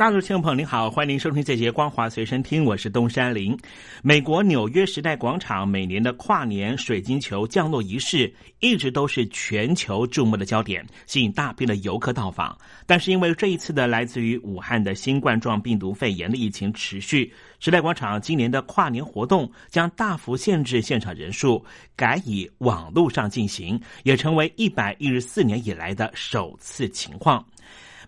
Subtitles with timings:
[0.00, 3.54] 大陆听众朋友您好，欢迎您收听这节光华随身听，我是东山林。
[4.02, 12.56] 美国纽约时代广场每年的跨年水晶球降落仪式，一直都是全球注目的焦点，吸引大批的游客到访。
[12.86, 21.62] 但是因为这一次的来自于武汉的新冠状病毒肺炎的疫情持续，时代广场今年的跨年活动将大幅限制现场人数，
[21.94, 27.44] 改以网络上进行，也成为一百一十四年以来的首次情况。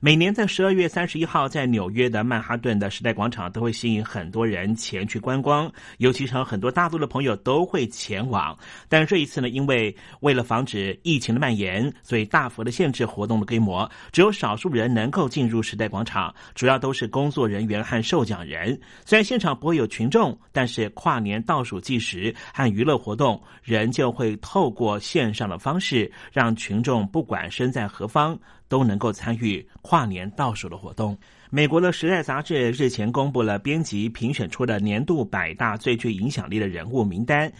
[0.05, 8.59] 每年在十二月三十一号，在纽约的曼哈顿的时代广场都会吸引很多人前去观光，尤其是很多大陆的朋友都会前往。
[8.89, 18.77] 但这一次呢，因为为了防止疫情的蔓延，所以大幅的限制活动的规模，只有少数人能够进入时代广场，主要都是工作人员和受奖人。
[19.05, 28.37] 虽然现场不会有群众，但是跨年倒数计时和娱乐活动，仍旧会透过线上的方式，让群众不管身在何方。
[28.73, 31.15] 都能够参与跨年倒数的活动。
[31.51, 37.53] 美国的《时代》杂志日前公布了编辑评选出的年度百大最具影响力的人物名单。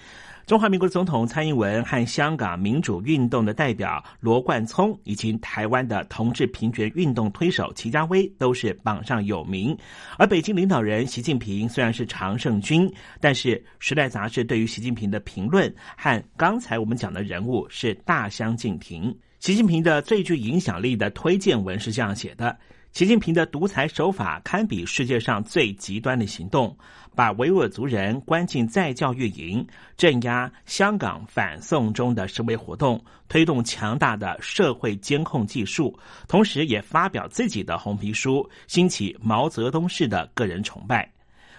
[0.47, 9.77] 中华民国总统蔡英文和香港民主运动的代表罗冠聪，以及台湾的同志平权运动推手齐家威都是榜上有名。
[10.17, 12.91] 而北京领导人习近平虽然是常胜军，
[13.21, 19.15] 但是《时代》杂志对于习近平的评论和刚才我们讲的人物是大相径庭。
[19.43, 22.57] 习近平的最具影响力的推荐文是这样写的：
[22.93, 26.79] 习近平的独裁手法堪比世界上最极端的行动，
[27.17, 41.11] 把维吾尔族人关进再教育营，镇压香港反送中的示威活动，推动强大的社会监控技术，同时也发表自己的红皮书，兴起毛泽东式的个人崇拜。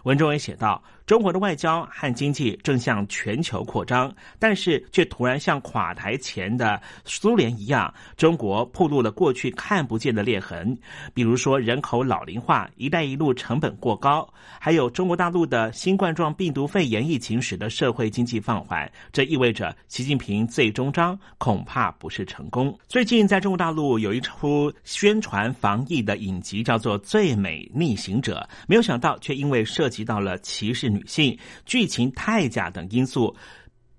[0.04, 0.82] 文中也写道。
[1.06, 10.78] 中国的外交和经济正向全球扩张，但是却突然像垮台前的苏联一样，中国暴露了过去看不见的裂痕。
[11.14, 14.26] 比如说人口老龄化、一带一路成本过高，
[14.58, 18.90] 还有中国大陆的新冠状病毒肺炎疫情使得社会经济放缓。
[19.12, 22.74] 这意味着习近平最终章恐怕不是成功。
[22.88, 30.93] 最近在中国大陆有一出宣传防疫的影集，叫做《最美逆行者》，没有想到却因为涉及到了歧视。
[30.94, 33.36] 女性剧情太假等因素，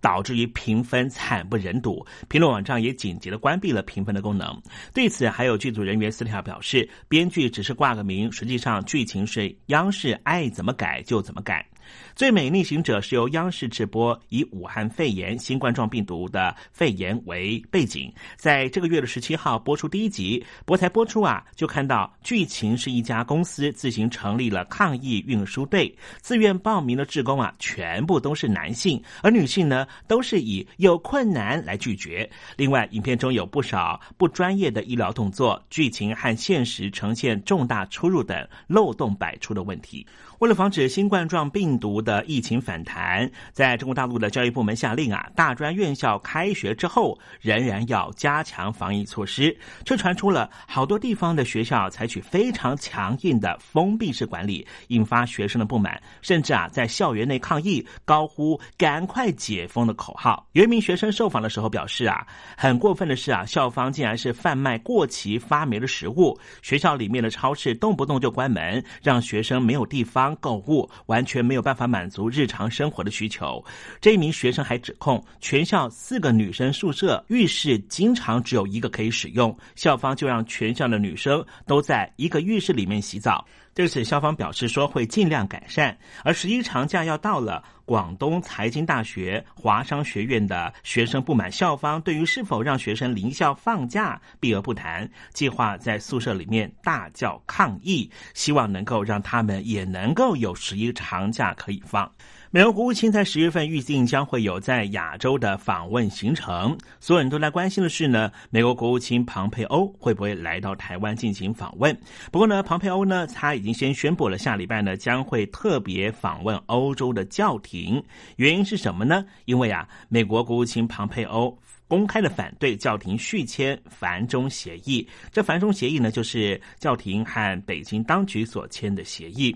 [0.00, 2.06] 导致于评分惨不忍睹。
[2.28, 4.62] 评论网站也紧急的关闭了评分的功能。
[4.92, 11.66] 对此，还有剧组人员私下表示，编剧只是挂个名，实际上剧情是央视爱怎么改就怎么改。
[12.14, 20.44] 最美逆行者是由央视直播，以武汉肺炎新冠状病毒的肺炎为背景，在这个月的十七号播出第一集。
[20.64, 32.28] 播台播出啊，就看到剧情是一家公司自行成立了抗疫运输队，自愿报名的职工啊，全部都是男性，而女性呢，都是以有困难来拒绝。
[32.56, 40.06] 另外，影片中有不少不专业的医疗动作，剧情和现实呈现重大出入等漏洞百出的问题。
[40.40, 49.56] 为了防止新冠状病毒的疫情反弹，在中国大陆的教育部门下令啊，大专院校开学之后仍然要加强防疫措施。
[49.84, 60.46] 却传出了好多地方的学校采取非常强硬的封闭式管理，引发学生的不满，甚至啊在校园内抗议，高呼“赶快解封”的口号。
[60.52, 62.26] 有一名学生受访的时候表示啊，
[62.56, 70.34] 很过分的是啊，校方竟然是贩卖过期发霉的食物，学校里面的超市动不动就关门，让学生没有地方。
[70.40, 73.64] 购物完全没有办法满足日常生活的需求。
[74.00, 83.44] 这一名学生还指控，全校四个女生宿舍浴室经常只有一个可以使用，校方就让全校的女生都在一个浴室里面洗澡。
[83.74, 85.96] 对此，校方表示说会尽量改善。
[86.22, 102.08] 而十一长假要到了，广东财经大学华商学院的学生不满校方对于是否让学生临校放假避而不谈，计划在宿舍里面大叫抗议，希望能够让他们也能够有十一长假可以放。
[102.54, 111.92] 美国国务卿在十月份预定将会有在亚洲的访问行程，所有人都在关心的是呢，美国国务卿庞佩欧会不会来到台湾进行访问？
[112.30, 118.00] 不过呢，庞佩欧呢，他已经先宣布了下礼拜呢将会特别访问欧洲的教廷，
[118.36, 119.26] 原因是什么呢？
[119.46, 121.58] 因为啊，美国国务卿庞佩欧
[121.88, 129.52] 公开的反对教廷续签繁中协议，这繁中协议呢，就是教廷和北京当局所签的协议。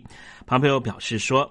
[0.46, 1.48] 庞佩欧表示说。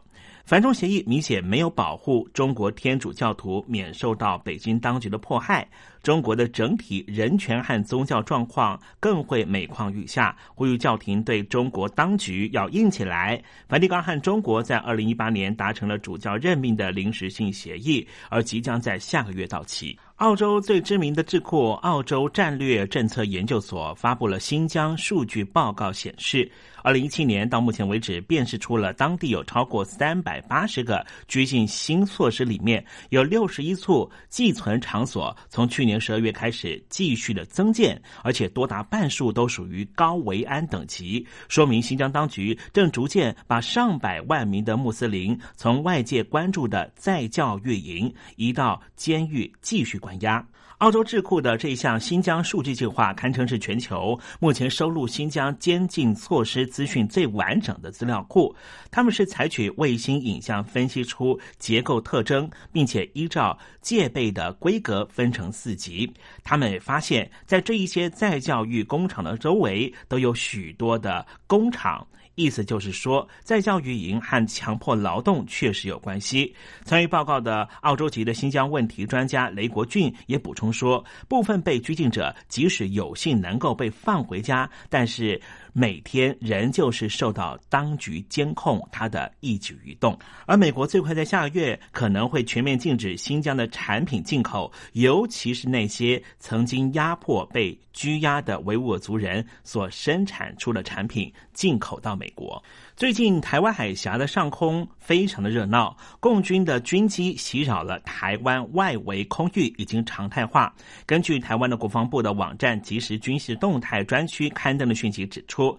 [0.48, 5.68] 反中协议明显没有保护中国天主教徒免受到北京当局的迫害。
[6.04, 13.42] 中国的整体人权和宗教状况更会每况愈下，呼吁教廷对中国当局要硬起来。
[13.68, 19.98] 梵蒂冈和中国在二零一八年达成了主教任命的临时性协议，而即将在下个月到期。
[20.18, 26.52] 澳洲最知名的智库澳洲战略政策研究所发布了新疆数据报告，显示，
[26.82, 49.98] 二零一七年到目前为止，辨识出了当地有超过三百八十个拘禁新措施，里面有六十一处寄存场所从去年十二月开始继续的增建，而且多达半数都属于高维安等级，说明新疆当局正逐渐把上百万名的穆斯林从外界关注的在教育营移到监狱继续。
[49.98, 50.46] 关押
[50.78, 58.56] 澳洲智库的这一项新疆数据计划，堪称是全球目前收录新疆监禁措施资讯最完整的资料库。
[58.92, 66.08] 他们是采取卫星影像分析出结构特征，并且依照戒备的规格分成四级。
[66.44, 72.06] 他们发现，在这一些再教育工厂的周围，都有许多的工厂。
[72.38, 76.56] 意思就是说，在教育营和强迫劳动确实有关系。
[76.86, 85.42] 参与报告的澳洲籍的新疆问题专家雷国俊也补充说，部分被拘禁者即使有幸能够被放回家，但是。
[85.80, 102.60] 每天仍旧是受到当局监控他的一举一动，而美国最快在下个月可能会全面禁止新疆的产品进口，尤其是那些曾经压迫被拘押的维吾尔族人所生产出的产品进口到美国。
[102.98, 110.74] 最近，台湾海峡的上空非常的热闹，共军的军机袭扰了台湾外围空域，已经常态化。
[111.06, 115.78] 根据台湾的国防部的网站即时军事动态专区刊登的讯息指出。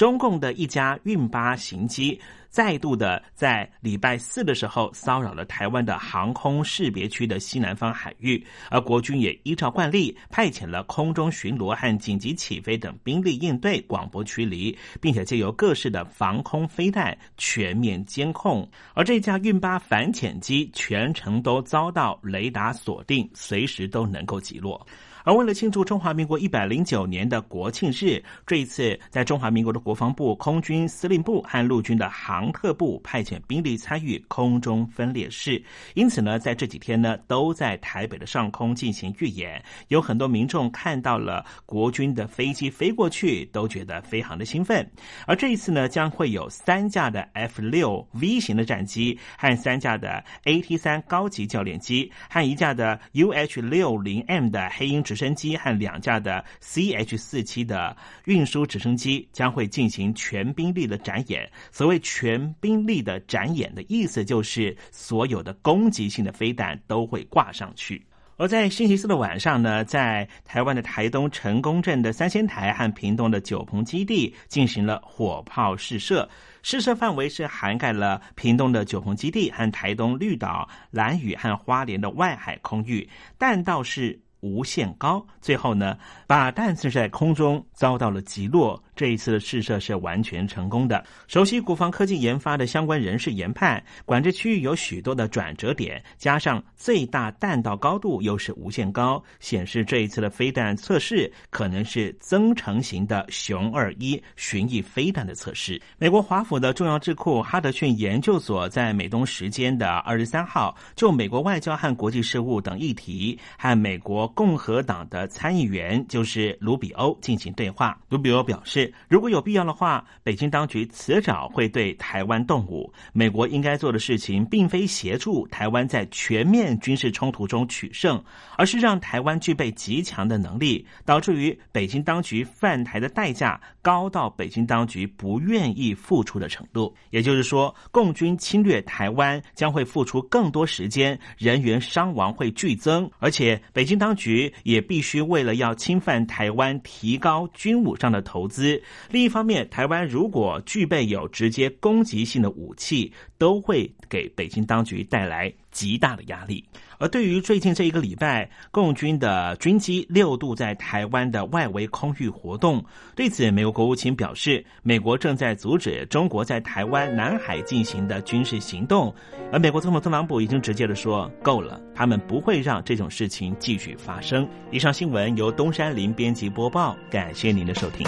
[0.00, 2.18] 中共的一家运八型机
[2.48, 18.66] 再度的在礼拜四的时候骚扰了台湾的航空识别区的西南方海域，而国军也依照惯例派遣了空中巡逻和紧急起飞等兵力应对，广播驱离，并且借由各式的防空飞弹全面监控。
[18.94, 24.86] 而这架运八反潜机全程都遭到雷达锁定，随时都能够击落。
[25.24, 35.62] 而为了庆祝中华民国一百零九年的国庆日，这一次在中华民国的国防部、空军司令部和陆军的航特部派遣兵力参与空中分列式，
[35.94, 39.62] 因此呢，在这几天呢，都在台北的上空进行预演。
[39.88, 44.90] 有很多民众看到了国军的飞机飞过去，都觉得非常的兴奋。
[45.26, 55.04] 而这一次呢，将会有三架的 F 六 V 型的战机，和三架的 AT 三高级教练机，和一架的 UH 六零 M 的黑鹰。
[55.10, 57.96] 直升机和两架的 CH 四七的
[58.26, 61.50] 运输直升机将会进行全兵力的展演。
[61.72, 68.06] 所谓全兵力的展演的意思，就是所有的攻击性的飞弹都会挂上去。
[68.36, 76.26] 而在星期四的晚上呢，在台湾的台东成功镇的三仙台和屏东的九鹏基地进行了火炮试射，
[76.62, 83.08] 试射范围是涵盖了屏东的九鹏基地和台东绿岛、蓝屿和花莲的外海空域，
[83.38, 84.20] 弹道是。
[84.40, 85.96] 无限高，最后呢，
[86.26, 88.82] 把弹射在空中遭到了击落。
[89.00, 91.02] 这一次的试射是完全成功的。
[91.26, 105.80] 熟悉国防科技研发的相关人士研判，管制区域有许多的转折点，加上最大弹道高度又是无限高，显示这一次的飞弹测试可能是增程型的熊二一巡弋飞弹的测试。
[105.96, 117.98] 美国华府的重要智库哈德逊研究所在美东时间的二十三号，就美国外交和国际事务等议题和美国共和党的参议员就是卢比欧进行对话。
[118.10, 118.89] 卢比欧表示。
[119.08, 122.92] 如果有必要的话，北京当局迟早会对台湾动武。
[123.12, 128.22] 美国应该做的事情，并非协助台湾在全面军事冲突中取胜，
[128.56, 136.94] 而是让台湾具备极强的能力，导致于北京当局犯台的代价高到北京当局不愿意付出的程度。
[137.10, 148.79] 也就是说，共军侵略台湾将会付出更多时间，人员伤亡会剧增，而且北京当局也必须为了要侵犯台湾，提高军武上的投资。
[149.10, 156.64] 另一方面，台湾如果具备有直接攻击性的武器，都会给北京当局带来极大的压力。
[156.98, 162.84] 而对于最近这一个礼拜，共军的军机六度在台湾的外围空域活动，
[163.16, 169.14] 对此，美国国务卿表示，美国正在阻止中国在台湾南海进行的军事行动。
[169.50, 174.46] 而美国总统特朗普已经直接的说，够了，他们不会让这种事情继续发生。
[174.70, 178.06] 以上新闻由东山林编辑播报，感谢您的收听。